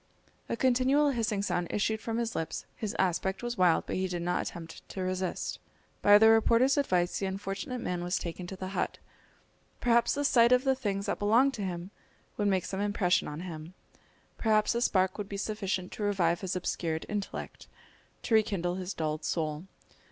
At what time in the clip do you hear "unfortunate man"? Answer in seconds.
7.27-8.03